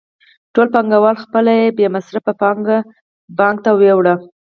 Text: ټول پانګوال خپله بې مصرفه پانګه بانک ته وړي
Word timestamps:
ټول 0.53 0.67
پانګوال 0.73 1.15
خپله 1.23 1.53
بې 1.77 1.87
مصرفه 1.95 2.33
پانګه 2.41 2.77
بانک 3.37 3.57
ته 3.65 3.71
وړي 3.75 4.15